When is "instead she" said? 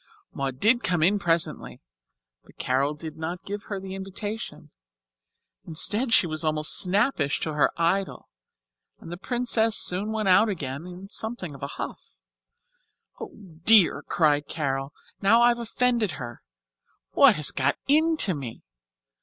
5.67-6.25